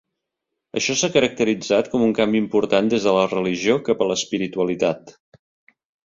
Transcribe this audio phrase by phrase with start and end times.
[0.79, 5.13] Això s'ha caracteritzat com un canvi important des de la religió cap a l'espiritualitat.